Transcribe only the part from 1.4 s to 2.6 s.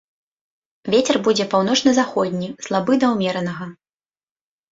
паўночна-заходні